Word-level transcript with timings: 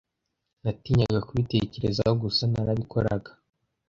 Natinyaga 0.63 1.19
kubitekerezaho 1.27 2.13
gusa 2.23 2.43
narabikoraga 2.51 3.31